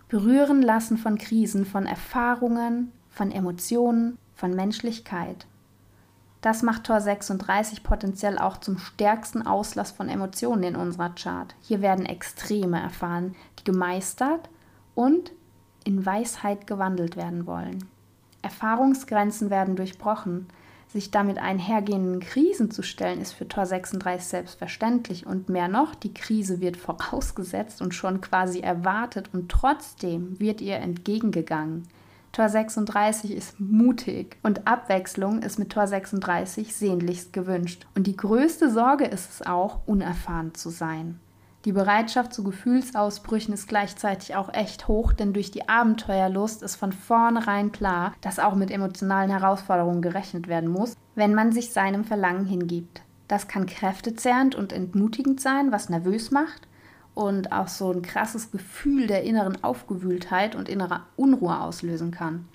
Berühren 0.08 0.62
lassen 0.62 0.98
von 0.98 1.16
Krisen, 1.16 1.64
von 1.64 1.86
Erfahrungen, 1.86 2.90
von 3.08 3.30
Emotionen, 3.30 4.18
von 4.34 4.54
Menschlichkeit. 4.54 5.46
Das 6.46 6.62
macht 6.62 6.84
Tor 6.84 7.00
36 7.00 7.82
potenziell 7.82 8.38
auch 8.38 8.58
zum 8.58 8.78
stärksten 8.78 9.44
Auslass 9.44 9.90
von 9.90 10.08
Emotionen 10.08 10.62
in 10.62 10.76
unserer 10.76 11.10
Chart. 11.10 11.52
Hier 11.60 11.82
werden 11.82 12.06
Extreme 12.06 12.80
erfahren, 12.80 13.34
die 13.58 13.64
gemeistert 13.64 14.48
und 14.94 15.32
in 15.82 16.06
Weisheit 16.06 16.68
gewandelt 16.68 17.16
werden 17.16 17.46
wollen. 17.48 17.88
Erfahrungsgrenzen 18.42 19.50
werden 19.50 19.74
durchbrochen. 19.74 20.46
sich 20.86 21.10
damit 21.10 21.38
einhergehenden 21.38 22.20
Krisen 22.20 22.70
zu 22.70 22.84
stellen, 22.84 23.20
ist 23.20 23.32
für 23.32 23.48
Tor 23.48 23.66
36 23.66 24.28
selbstverständlich. 24.28 25.26
Und 25.26 25.48
mehr 25.48 25.66
noch, 25.66 25.96
die 25.96 26.14
Krise 26.14 26.60
wird 26.60 26.76
vorausgesetzt 26.76 27.82
und 27.82 27.92
schon 27.92 28.20
quasi 28.20 28.60
erwartet 28.60 29.30
und 29.32 29.50
trotzdem 29.50 30.38
wird 30.38 30.60
ihr 30.60 30.76
entgegengegangen. 30.76 31.88
Tor 32.36 32.50
36 32.50 33.34
ist 33.34 33.58
mutig 33.58 34.36
und 34.42 34.66
Abwechslung 34.66 35.40
ist 35.40 35.58
mit 35.58 35.72
Tor 35.72 35.86
36 35.86 36.76
sehnlichst 36.76 37.32
gewünscht. 37.32 37.86
Und 37.94 38.06
die 38.06 38.14
größte 38.14 38.70
Sorge 38.70 39.06
ist 39.06 39.30
es 39.30 39.46
auch, 39.46 39.80
unerfahren 39.86 40.54
zu 40.54 40.68
sein. 40.68 41.18
Die 41.64 41.72
Bereitschaft 41.72 42.34
zu 42.34 42.44
Gefühlsausbrüchen 42.44 43.54
ist 43.54 43.68
gleichzeitig 43.68 44.36
auch 44.36 44.52
echt 44.52 44.86
hoch, 44.86 45.14
denn 45.14 45.32
durch 45.32 45.50
die 45.50 45.66
Abenteuerlust 45.70 46.62
ist 46.62 46.76
von 46.76 46.92
vornherein 46.92 47.72
klar, 47.72 48.12
dass 48.20 48.38
auch 48.38 48.54
mit 48.54 48.70
emotionalen 48.70 49.30
Herausforderungen 49.30 50.02
gerechnet 50.02 50.46
werden 50.46 50.68
muss, 50.68 50.94
wenn 51.14 51.32
man 51.32 51.52
sich 51.52 51.72
seinem 51.72 52.04
Verlangen 52.04 52.44
hingibt. 52.44 53.00
Das 53.28 53.48
kann 53.48 53.64
kräftezehrend 53.64 54.54
und 54.54 54.74
entmutigend 54.74 55.40
sein, 55.40 55.72
was 55.72 55.88
nervös 55.88 56.30
macht 56.30 56.65
und 57.16 57.50
auch 57.50 57.66
so 57.66 57.90
ein 57.90 58.02
krasses 58.02 58.50
Gefühl 58.50 59.06
der 59.06 59.24
inneren 59.24 59.64
Aufgewühltheit 59.64 60.54
und 60.54 60.68
innerer 60.68 61.06
Unruhe 61.16 61.58
auslösen 61.58 62.10
kann. 62.10 62.46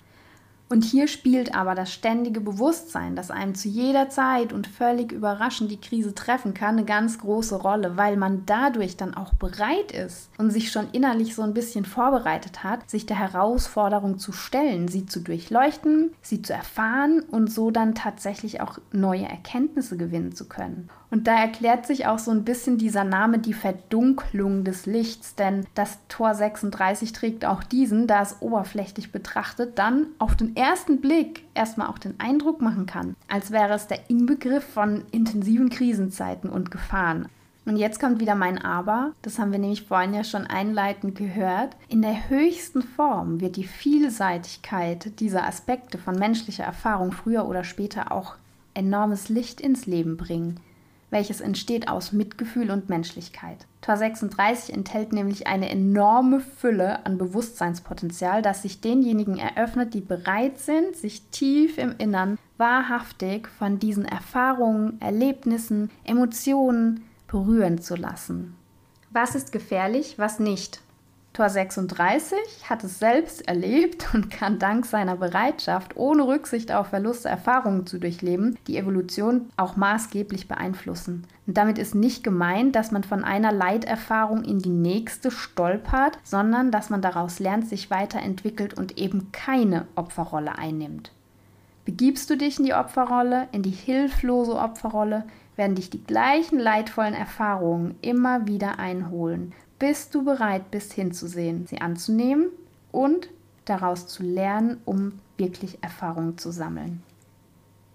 Und 0.72 0.84
hier 0.84 1.06
spielt 1.06 1.54
aber 1.54 1.74
das 1.74 1.92
ständige 1.92 2.40
Bewusstsein, 2.40 3.14
dass 3.14 3.30
einem 3.30 3.54
zu 3.54 3.68
jeder 3.68 4.08
Zeit 4.08 4.54
und 4.54 4.66
völlig 4.66 5.12
überraschend 5.12 5.70
die 5.70 5.78
Krise 5.78 6.14
treffen 6.14 6.54
kann, 6.54 6.78
eine 6.78 6.86
ganz 6.86 7.18
große 7.18 7.56
Rolle, 7.56 7.98
weil 7.98 8.16
man 8.16 8.46
dadurch 8.46 8.96
dann 8.96 9.12
auch 9.12 9.34
bereit 9.34 9.92
ist 9.92 10.30
und 10.38 10.50
sich 10.50 10.72
schon 10.72 10.88
innerlich 10.92 11.34
so 11.34 11.42
ein 11.42 11.52
bisschen 11.52 11.84
vorbereitet 11.84 12.64
hat, 12.64 12.88
sich 12.88 13.04
der 13.04 13.18
Herausforderung 13.18 14.18
zu 14.18 14.32
stellen, 14.32 14.88
sie 14.88 15.04
zu 15.04 15.20
durchleuchten, 15.20 16.14
sie 16.22 16.40
zu 16.40 16.54
erfahren 16.54 17.20
und 17.20 17.52
so 17.52 17.70
dann 17.70 17.94
tatsächlich 17.94 18.62
auch 18.62 18.78
neue 18.92 19.28
Erkenntnisse 19.28 19.98
gewinnen 19.98 20.34
zu 20.34 20.48
können. 20.48 20.88
Und 21.10 21.26
da 21.26 21.38
erklärt 21.38 21.84
sich 21.84 22.06
auch 22.06 22.18
so 22.18 22.30
ein 22.30 22.44
bisschen 22.44 22.78
dieser 22.78 23.04
Name 23.04 23.38
die 23.38 23.52
Verdunklung 23.52 24.64
des 24.64 24.86
Lichts, 24.86 25.34
denn 25.34 25.66
das 25.74 25.98
Tor 26.08 26.34
36 26.34 27.12
trägt 27.12 27.44
auch 27.44 27.62
diesen, 27.62 28.06
da 28.06 28.22
es 28.22 28.40
oberflächlich 28.40 29.12
betrachtet 29.12 29.78
dann 29.78 30.06
auf 30.18 30.34
den 30.34 30.56
ersten 30.56 30.61
Blick 31.00 31.44
erstmal 31.54 31.88
auch 31.88 31.98
den 31.98 32.20
Eindruck 32.20 32.60
machen 32.60 32.86
kann, 32.86 33.16
als 33.28 33.50
wäre 33.50 33.74
es 33.74 33.88
der 33.88 34.08
Inbegriff 34.08 34.62
von 34.62 35.04
intensiven 35.10 35.70
Krisenzeiten 35.70 36.48
und 36.48 36.70
Gefahren. 36.70 37.28
Und 37.64 37.76
jetzt 37.76 37.98
kommt 38.00 38.20
wieder 38.20 38.36
mein 38.36 38.58
Aber, 38.58 39.12
das 39.22 39.38
haben 39.38 39.50
wir 39.50 39.58
nämlich 39.58 39.82
vorhin 39.82 40.14
ja 40.14 40.22
schon 40.22 40.46
einleitend 40.46 41.16
gehört. 41.16 41.76
In 41.88 42.02
der 42.02 42.28
höchsten 42.28 42.82
Form 42.82 43.40
wird 43.40 43.56
die 43.56 43.64
Vielseitigkeit 43.64 45.18
dieser 45.18 45.46
Aspekte 45.46 45.98
von 45.98 46.16
menschlicher 46.16 46.64
Erfahrung 46.64 47.10
früher 47.12 47.46
oder 47.46 47.64
später 47.64 48.12
auch 48.12 48.34
enormes 48.74 49.28
Licht 49.28 49.60
ins 49.60 49.86
Leben 49.86 50.16
bringen 50.16 50.60
welches 51.12 51.40
entsteht 51.40 51.88
aus 51.88 52.10
Mitgefühl 52.12 52.70
und 52.70 52.88
Menschlichkeit. 52.88 53.66
Tor 53.82 53.96
36 53.96 54.74
enthält 54.74 55.12
nämlich 55.12 55.46
eine 55.46 55.68
enorme 55.68 56.40
Fülle 56.40 57.04
an 57.06 57.18
Bewusstseinspotenzial, 57.18 58.42
das 58.42 58.62
sich 58.62 58.80
denjenigen 58.80 59.38
eröffnet, 59.38 59.94
die 59.94 60.00
bereit 60.00 60.58
sind, 60.58 60.96
sich 60.96 61.22
tief 61.30 61.78
im 61.78 61.94
Innern 61.98 62.38
wahrhaftig 62.56 63.48
von 63.48 63.78
diesen 63.78 64.04
Erfahrungen, 64.04 65.00
Erlebnissen, 65.00 65.90
Emotionen 66.04 67.04
berühren 67.26 67.80
zu 67.80 67.94
lassen. 67.94 68.56
Was 69.10 69.34
ist 69.34 69.52
gefährlich, 69.52 70.18
was 70.18 70.40
nicht? 70.40 70.80
Tor 71.32 71.48
36 71.48 72.36
hat 72.68 72.84
es 72.84 72.98
selbst 72.98 73.48
erlebt 73.48 74.12
und 74.12 74.30
kann 74.30 74.58
dank 74.58 74.84
seiner 74.84 75.16
Bereitschaft, 75.16 75.96
ohne 75.96 76.26
Rücksicht 76.26 76.70
auf 76.72 76.88
Verluste 76.88 77.30
Erfahrungen 77.30 77.86
zu 77.86 77.98
durchleben, 77.98 78.58
die 78.66 78.76
Evolution 78.76 79.48
auch 79.56 79.76
maßgeblich 79.76 80.46
beeinflussen. 80.46 81.26
Und 81.46 81.56
damit 81.56 81.78
ist 81.78 81.94
nicht 81.94 82.22
gemeint, 82.22 82.76
dass 82.76 82.90
man 82.90 83.02
von 83.02 83.24
einer 83.24 83.50
Leiterfahrung 83.50 84.44
in 84.44 84.58
die 84.58 84.68
nächste 84.68 85.30
stolpert, 85.30 86.18
sondern 86.22 86.70
dass 86.70 86.90
man 86.90 87.00
daraus 87.00 87.38
lernt, 87.38 87.66
sich 87.66 87.90
weiterentwickelt 87.90 88.74
und 88.74 88.98
eben 88.98 89.32
keine 89.32 89.86
Opferrolle 89.96 90.58
einnimmt. 90.58 91.12
Begibst 91.86 92.28
du 92.28 92.36
dich 92.36 92.58
in 92.58 92.66
die 92.66 92.74
Opferrolle, 92.74 93.48
in 93.52 93.62
die 93.62 93.70
hilflose 93.70 94.54
Opferrolle, 94.54 95.24
werden 95.56 95.76
dich 95.76 95.88
die 95.88 96.04
gleichen 96.04 96.58
leidvollen 96.58 97.14
Erfahrungen 97.14 97.96
immer 98.02 98.46
wieder 98.46 98.78
einholen 98.78 99.54
bis 99.82 100.10
du 100.10 100.24
bereit 100.24 100.70
bist 100.70 100.92
hinzusehen, 100.92 101.66
sie 101.66 101.80
anzunehmen 101.80 102.50
und 102.92 103.28
daraus 103.64 104.06
zu 104.06 104.22
lernen, 104.22 104.80
um 104.84 105.18
wirklich 105.36 105.82
Erfahrungen 105.82 106.38
zu 106.38 106.52
sammeln. 106.52 107.02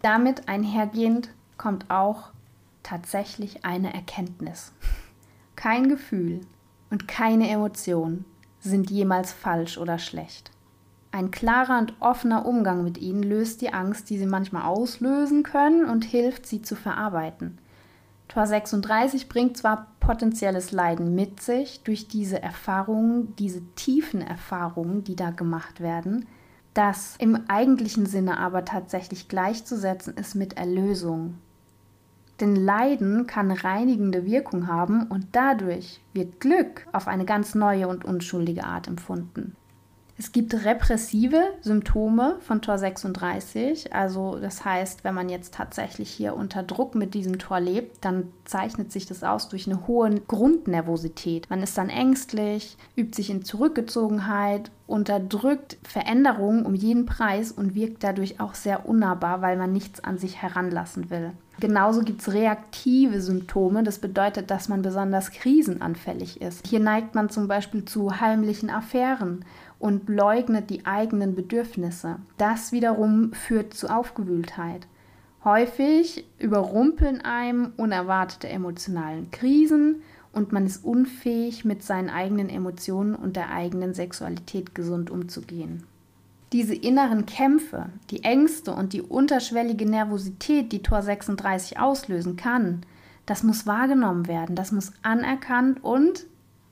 Damit 0.01 0.49
einhergehend 0.49 1.29
kommt 1.57 1.89
auch 1.89 2.31
tatsächlich 2.83 3.63
eine 3.63 3.93
Erkenntnis. 3.93 4.73
Kein 5.55 5.87
Gefühl 5.87 6.41
und 6.89 7.07
keine 7.07 7.49
Emotion 7.49 8.25
sind 8.59 8.91
jemals 8.91 9.31
falsch 9.31 9.77
oder 9.77 9.97
schlecht. 9.97 10.51
Ein 11.11 11.31
klarer 11.31 11.79
und 11.79 11.93
offener 12.01 12.45
Umgang 12.45 12.83
mit 12.83 12.97
ihnen 12.97 13.23
löst 13.23 13.61
die 13.61 13.71
Angst, 13.71 14.09
die 14.09 14.17
sie 14.17 14.25
manchmal 14.25 14.63
auslösen 14.63 15.43
können 15.43 15.85
und 15.85 16.03
hilft, 16.03 16.47
sie 16.47 16.61
zu 16.61 16.75
verarbeiten. 16.75 17.59
Tor 18.27 18.45
36 18.45 19.29
bringt 19.29 19.57
zwar 19.57 19.87
potenzielles 19.99 20.71
Leiden 20.71 21.15
mit 21.15 21.41
sich 21.41 21.81
durch 21.83 22.07
diese 22.07 22.41
Erfahrungen, 22.41 23.35
diese 23.37 23.61
tiefen 23.75 24.21
Erfahrungen, 24.21 25.03
die 25.03 25.15
da 25.15 25.29
gemacht 25.29 25.79
werden, 25.79 26.27
das 26.73 27.15
im 27.17 27.39
eigentlichen 27.47 28.05
Sinne 28.05 28.37
aber 28.37 28.65
tatsächlich 28.65 29.27
gleichzusetzen 29.27 30.15
ist 30.15 30.35
mit 30.35 30.57
Erlösung. 30.57 31.37
Denn 32.39 32.55
Leiden 32.55 33.25
kann 33.25 33.49
reinigende 33.49 34.25
Wirkung 34.25 34.67
haben 34.67 35.07
und 35.07 35.27
dadurch 35.31 36.01
wird 36.13 36.39
Glück 36.39 36.85
auf 36.91 37.07
eine 37.07 37.25
ganz 37.25 37.55
neue 37.55 37.87
und 37.87 38.05
unschuldige 38.05 38.63
Art 38.63 38.87
empfunden. 38.87 39.55
Es 40.19 40.31
gibt 40.31 40.65
repressive 40.65 41.53
Symptome 41.61 42.37
von 42.39 42.63
Tor 42.63 42.79
36. 42.79 43.93
Also 43.93 44.39
das 44.39 44.65
heißt, 44.65 45.03
wenn 45.03 45.13
man 45.13 45.29
jetzt 45.29 45.53
tatsächlich 45.53 46.09
hier 46.09 46.35
unter 46.35 46.63
Druck 46.63 46.95
mit 46.95 47.13
diesem 47.13 47.37
Tor 47.37 47.59
lebt, 47.59 48.03
dann 48.03 48.33
zeichnet 48.43 48.91
sich 48.91 49.05
das 49.05 49.23
aus 49.23 49.47
durch 49.47 49.67
eine 49.67 49.85
hohe 49.85 50.09
Grundnervosität. 50.21 51.47
Man 51.51 51.61
ist 51.61 51.77
dann 51.77 51.89
ängstlich, 51.89 52.77
übt 52.95 53.15
sich 53.15 53.29
in 53.29 53.45
Zurückgezogenheit, 53.45 54.71
unterdrückt 54.87 55.77
Veränderungen 55.83 56.65
um 56.65 56.73
jeden 56.73 57.05
Preis 57.05 57.51
und 57.51 57.75
wirkt 57.75 58.03
dadurch 58.03 58.39
auch 58.39 58.55
sehr 58.55 58.89
unnahbar, 58.89 59.43
weil 59.43 59.55
man 59.55 59.71
nichts 59.71 60.03
an 60.03 60.17
sich 60.17 60.41
heranlassen 60.41 61.11
will. 61.11 61.33
Genauso 61.59 62.01
gibt 62.01 62.21
es 62.21 62.33
reaktive 62.33 63.19
Symptome. 63.19 63.83
Das 63.83 63.97
bedeutet, 63.97 64.51
dass 64.51 64.69
man 64.69 64.83
besonders 64.83 65.31
krisenanfällig 65.31 66.41
ist. 66.41 66.67
Hier 66.67 66.79
neigt 66.79 67.15
man 67.15 67.29
zum 67.29 67.47
Beispiel 67.47 67.85
zu 67.85 68.19
heimlichen 68.19 68.69
Affären 68.69 69.43
und 69.79 70.07
leugnet 70.07 70.69
die 70.69 70.85
eigenen 70.85 71.35
Bedürfnisse. 71.35 72.17
Das 72.37 72.71
wiederum 72.71 73.33
führt 73.33 73.73
zu 73.73 73.89
Aufgewühltheit. 73.89 74.87
Häufig 75.43 76.25
überrumpeln 76.39 77.21
einem 77.21 77.71
unerwartete 77.77 78.49
emotionalen 78.49 79.31
Krisen 79.31 80.01
und 80.33 80.51
man 80.51 80.65
ist 80.65 80.83
unfähig, 80.83 81.65
mit 81.65 81.83
seinen 81.83 82.09
eigenen 82.09 82.49
Emotionen 82.49 83.15
und 83.15 83.35
der 83.35 83.49
eigenen 83.49 83.93
Sexualität 83.93 84.75
gesund 84.75 85.09
umzugehen. 85.09 85.83
Diese 86.53 86.75
inneren 86.75 87.25
Kämpfe, 87.25 87.87
die 88.09 88.23
Ängste 88.23 88.73
und 88.73 88.93
die 88.93 89.01
unterschwellige 89.01 89.85
Nervosität, 89.85 90.71
die 90.71 90.81
Tor 90.81 91.01
36 91.01 91.79
auslösen 91.79 92.37
kann, 92.37 92.85
das 93.25 93.43
muss 93.43 93.67
wahrgenommen 93.67 94.27
werden, 94.27 94.55
das 94.55 94.71
muss 94.71 94.93
anerkannt 95.01 95.83
und 95.83 96.25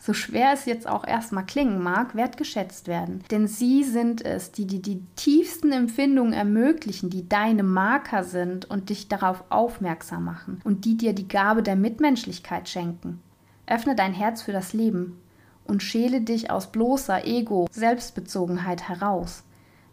so 0.05 0.13
schwer 0.13 0.51
es 0.53 0.65
jetzt 0.65 0.87
auch 0.87 1.05
erstmal 1.05 1.45
klingen 1.45 1.81
mag, 1.81 2.15
wertgeschätzt 2.15 2.87
werden. 2.87 3.23
Denn 3.31 3.47
sie 3.47 3.83
sind 3.83 4.23
es, 4.23 4.51
die 4.51 4.67
dir 4.67 4.81
die 4.81 5.01
tiefsten 5.15 5.71
Empfindungen 5.71 6.31
ermöglichen, 6.31 7.09
die 7.09 7.27
deine 7.27 7.63
Marker 7.63 8.23
sind 8.23 8.69
und 8.69 8.89
dich 8.89 9.07
darauf 9.07 9.43
aufmerksam 9.49 10.23
machen 10.23 10.61
und 10.63 10.85
die 10.85 10.95
dir 10.95 11.13
die 11.13 11.27
Gabe 11.27 11.63
der 11.63 11.75
Mitmenschlichkeit 11.75 12.69
schenken. 12.69 13.19
Öffne 13.65 13.95
dein 13.95 14.13
Herz 14.13 14.43
für 14.43 14.51
das 14.51 14.73
Leben 14.73 15.19
und 15.63 15.81
schäle 15.81 16.21
dich 16.21 16.51
aus 16.51 16.71
bloßer 16.71 17.25
Ego, 17.25 17.67
Selbstbezogenheit 17.71 18.87
heraus. 18.87 19.43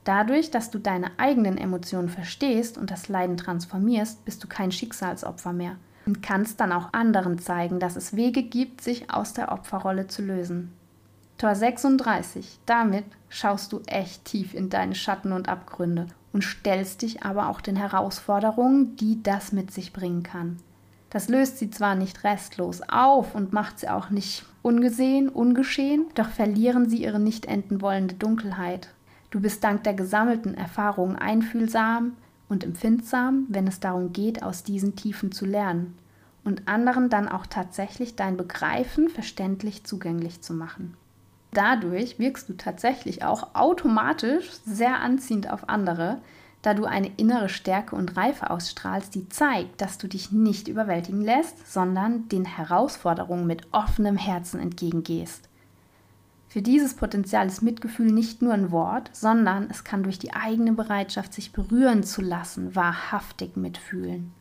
Dadurch, 0.05 0.51
dass 0.51 0.71
du 0.71 0.79
deine 0.79 1.11
eigenen 1.19 1.57
Emotionen 1.57 2.09
verstehst 2.09 2.77
und 2.77 2.91
das 2.91 3.09
Leiden 3.09 3.37
transformierst, 3.37 4.25
bist 4.25 4.43
du 4.43 4.49
kein 4.49 4.73
Schicksalsopfer 4.73 5.53
mehr 5.53 5.77
und 6.07 6.23
kannst 6.23 6.61
dann 6.61 6.73
auch 6.73 6.93
anderen 6.93 7.39
zeigen, 7.39 7.79
dass 7.79 7.95
es 7.95 8.17
Wege 8.17 8.43
gibt, 8.43 8.81
sich 8.81 9.13
aus 9.13 9.33
der 9.33 9.53
Opferrolle 9.53 10.09
zu 10.09 10.23
lösen. 10.23 10.73
Tor 11.39 11.55
36. 11.55 12.59
Damit 12.67 13.05
schaust 13.29 13.73
du 13.73 13.81
echt 13.87 14.25
tief 14.25 14.55
in 14.55 14.71
deine 14.71 14.95
Schatten 14.95 15.33
und 15.33 15.49
Abgründe 15.49 16.07
und 16.33 16.45
stellst 16.45 17.03
dich 17.03 17.23
aber 17.23 17.49
auch 17.49 17.61
den 17.61 17.77
Herausforderungen, 17.77 18.97
die 18.97 19.23
das 19.23 19.53
mit 19.53 19.71
sich 19.73 19.93
bringen 19.93 20.23
kann. 20.23 20.59
Das 21.11 21.29
löst 21.29 21.59
sie 21.59 21.71
zwar 21.71 21.95
nicht 21.95 22.25
restlos 22.25 22.81
auf 22.89 23.35
und 23.35 23.53
macht 23.53 23.79
sie 23.79 23.89
auch 23.89 24.11
nicht 24.11 24.47
ungesehen, 24.63 25.29
ungeschehen, 25.29 26.07
doch 26.15 26.29
verlieren 26.29 26.89
sie 26.89 27.03
ihre 27.03 27.21
nicht 27.21 27.47
enden 27.47 27.83
wollende 27.83 28.15
Dunkelheit. 28.15 28.89
Du 29.33 29.41
bist 29.41 29.65
dank 29.65 29.83
der 29.83 29.95
gesammelten 29.95 30.55
Erfahrungen 30.55 31.17
einfühlsam, 31.17 32.13
und 32.53 32.65
empfindsam, 32.65 33.47
wenn 33.49 33.67
es 33.67 33.81
darum 33.81 34.13
geht, 34.13 34.43
aus 34.43 34.63
diesen 34.63 34.95
Tiefen 34.95 35.33
zu 35.33 35.47
lernen 35.47 35.97
und 36.45 36.69
anderen 36.69 37.09
dann 37.09 37.27
auch 37.27 37.47
tatsächlich 37.47 38.15
dein 38.15 38.37
Begreifen 38.37 39.09
verständlich 39.09 39.85
zugänglich 39.85 40.43
zu 40.43 40.53
machen. 40.53 40.95
Dadurch 41.53 42.19
wirkst 42.19 42.49
du 42.49 42.53
tatsächlich 42.55 43.25
auch 43.25 43.55
automatisch 43.55 44.51
sehr 44.67 45.01
anziehend 45.01 45.51
auf 45.51 45.69
andere, 45.69 46.19
da 46.61 46.75
du 46.75 46.85
eine 46.85 47.11
innere 47.17 47.49
Stärke 47.49 47.97
und 47.97 48.17
Reife 48.17 48.51
ausstrahlst, 48.51 49.15
die 49.15 49.29
zeigt, 49.31 49.81
dass 49.81 49.97
du 49.97 50.07
dich 50.07 50.31
nicht 50.31 50.69
überwältigen 50.69 51.23
lässt, 51.23 51.73
sondern 51.73 52.29
den 52.29 52.45
Herausforderungen 52.45 53.47
mit 53.47 53.67
offenem 53.73 54.17
Herzen 54.17 54.61
entgegengehst. 54.61 55.49
Für 56.53 56.61
dieses 56.61 56.93
Potenzial 56.93 57.47
ist 57.47 57.63
Mitgefühl 57.63 58.13
nicht 58.13 58.43
nur 58.43 58.53
ein 58.53 58.71
Wort, 58.71 59.09
sondern 59.15 59.69
es 59.71 59.85
kann 59.85 60.03
durch 60.03 60.19
die 60.19 60.35
eigene 60.35 60.75
Bereitschaft, 60.75 61.33
sich 61.33 61.55
berühren 61.55 62.03
zu 62.03 62.21
lassen, 62.21 62.77
wahrhaftig 62.77 63.57
mitfühlen. 63.57 64.35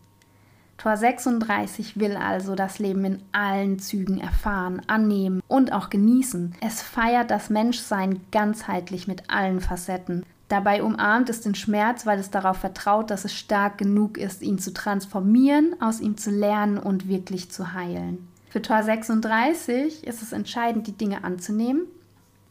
Tor 0.77 0.97
36 0.97 1.97
will 1.97 2.17
also 2.17 2.55
das 2.55 2.79
Leben 2.79 3.05
in 3.05 3.23
allen 3.31 3.79
Zügen 3.79 4.19
erfahren, 4.19 4.81
annehmen 4.87 5.41
und 5.47 5.71
auch 5.71 5.89
genießen. 5.89 6.53
Es 6.59 6.81
feiert 6.81 7.31
das 7.31 7.49
Menschsein 7.49 8.19
ganzheitlich 8.33 9.07
mit 9.07 9.29
allen 9.29 9.61
Facetten. 9.61 10.25
Dabei 10.49 10.83
umarmt 10.83 11.29
es 11.29 11.39
den 11.39 11.55
Schmerz, 11.55 12.05
weil 12.05 12.19
es 12.19 12.29
darauf 12.29 12.57
vertraut, 12.57 13.09
dass 13.09 13.23
es 13.23 13.33
stark 13.33 13.77
genug 13.77 14.17
ist, 14.17 14.41
ihn 14.41 14.59
zu 14.59 14.73
transformieren, 14.73 15.77
aus 15.79 16.01
ihm 16.01 16.17
zu 16.17 16.29
lernen 16.29 16.77
und 16.77 17.07
wirklich 17.07 17.51
zu 17.51 17.71
heilen. 17.71 18.27
Für 18.49 18.61
Tor 18.61 18.83
36 18.83 20.05
ist 20.05 20.21
es 20.21 20.33
entscheidend, 20.33 20.87
die 20.87 20.97
Dinge 20.97 21.23
anzunehmen 21.23 21.87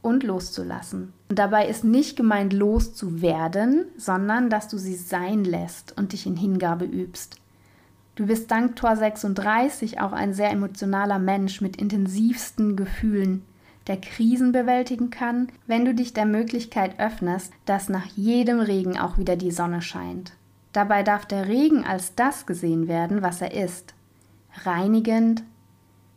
und 0.03 0.23
loszulassen. 0.23 1.13
Und 1.29 1.39
dabei 1.39 1.69
ist 1.69 1.85
nicht 1.85 2.17
gemeint 2.17 2.53
loszuwerden, 2.53 3.87
sondern 3.97 4.51
dass 4.51 4.69
du 4.69 4.79
sie 4.79 4.97
sein 4.97 5.45
lässt 5.45 5.97
und 5.97 6.13
dich 6.13 6.27
in 6.27 6.37
Hingabe 6.37 6.85
übst. 6.85 7.37
Du 8.17 8.27
bist 8.27 8.51
dank 8.51 8.77
Tor 8.77 8.97
36 8.97 10.01
auch 10.01 10.13
ein 10.13 10.35
sehr 10.35 10.51
emotionaler 10.51 11.19
Mensch 11.19 11.61
mit 11.61 11.77
intensivsten 11.77 12.77
Gefühlen, 12.77 13.45
der 13.87 13.99
Krisen 13.99 14.53
bewältigen 14.53 15.11
kann, 15.11 15.49
wenn 15.67 15.85
du 15.85 15.95
dich 15.95 16.13
der 16.13 16.27
Möglichkeit 16.27 16.99
öffnest, 16.99 17.53
dass 17.65 17.89
nach 17.89 18.07
jedem 18.17 18.61
Regen 18.61 18.99
auch 18.99 19.17
wieder 19.17 19.37
die 19.37 19.51
Sonne 19.51 19.81
scheint. 19.81 20.33
Dabei 20.73 21.03
darf 21.03 21.27
der 21.27 21.49
Regen 21.49 21.85
als 21.85 22.15
das 22.15 22.47
gesehen 22.47 22.89
werden, 22.89 23.23
was 23.23 23.41
er 23.41 23.53
ist. 23.53 23.95
Reinigend, 24.65 25.43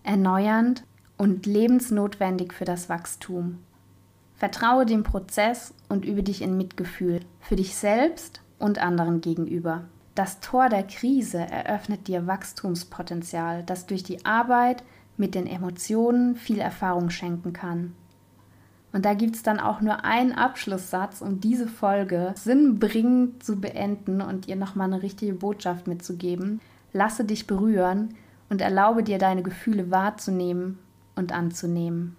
erneuernd 0.04 0.84
und 1.18 1.46
lebensnotwendig 1.46 2.54
für 2.54 2.66
das 2.66 2.90
Wachstum. 2.90 3.60
Vertraue 4.44 4.86
dem 4.86 5.04
Prozess 5.04 5.74
und 5.88 6.04
übe 6.04 6.22
dich 6.22 6.42
in 6.42 6.58
Mitgefühl 6.58 7.22
für 7.40 7.56
dich 7.56 7.78
selbst 7.78 8.42
und 8.60 8.78
anderen 8.78 9.22
gegenüber. 9.22 9.86
Das 10.16 10.42
Tor 10.42 10.68
der 10.68 10.84
Krise 10.84 11.38
eröffnet 11.38 12.10
dir 12.10 12.28
Wachstumspotenzial, 12.28 13.64
das 13.64 13.86
durch 13.86 14.04
die 14.04 14.26
Arbeit 14.26 14.84
mit 15.16 15.34
den 15.34 15.48
Emotionen 15.48 16.36
viel 16.36 16.60
Erfahrung 16.60 17.10
schenken 17.10 17.54
kann. 17.54 17.96
Und 18.92 19.06
da 19.06 19.14
gibt 19.14 19.38
es 19.38 19.44
dann 19.44 19.62
auch 19.62 19.80
nur 19.80 20.04
einen 20.04 20.34
Abschlusssatz, 20.34 21.22
um 21.22 21.40
diese 21.40 21.70
Folge 21.70 22.34
sinnbringend 22.36 23.46
zu 23.46 23.62
beenden 23.62 24.20
und 24.20 24.50
ihr 24.50 24.58
nochmal 24.58 24.92
eine 24.92 25.04
richtige 25.04 25.36
Botschaft 25.36 25.88
mitzugeben. 25.88 26.60
Lasse 26.92 27.24
dich 27.24 27.48
berühren 27.48 28.16
und 28.50 28.60
erlaube 28.60 29.04
dir 29.04 29.20
deine 29.20 29.42
Gefühle 29.42 29.90
wahrzunehmen 29.90 30.80
und 31.16 31.32
anzunehmen. 31.32 32.18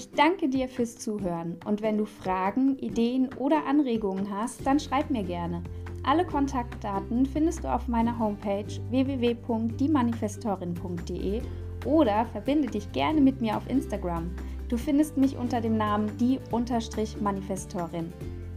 Ich 0.00 0.10
danke 0.12 0.48
dir 0.48 0.66
fürs 0.66 0.96
Zuhören 0.96 1.58
und 1.66 1.82
wenn 1.82 1.98
du 1.98 2.06
Fragen, 2.06 2.78
Ideen 2.78 3.28
oder 3.34 3.66
Anregungen 3.66 4.34
hast, 4.34 4.66
dann 4.66 4.80
schreib 4.80 5.10
mir 5.10 5.24
gerne. 5.24 5.62
Alle 6.04 6.24
Kontaktdaten 6.24 7.26
findest 7.26 7.64
du 7.64 7.68
auf 7.68 7.86
meiner 7.86 8.18
Homepage 8.18 8.64
www.diemanifestorin.de 8.88 11.42
oder 11.84 12.24
verbinde 12.32 12.68
dich 12.68 12.90
gerne 12.92 13.20
mit 13.20 13.42
mir 13.42 13.58
auf 13.58 13.68
Instagram. 13.68 14.30
Du 14.70 14.78
findest 14.78 15.18
mich 15.18 15.36
unter 15.36 15.60
dem 15.60 15.76
Namen 15.76 16.16
die-manifestorin. 16.16 18.10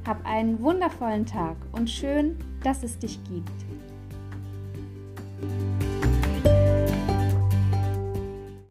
Hab 0.08 0.26
einen 0.26 0.62
wundervollen 0.62 1.26
Tag 1.26 1.58
und 1.74 1.89
schön, 1.89 2.38
dass 2.63 2.84
es 2.84 2.98
dich 2.98 3.20
gibt. 3.26 3.52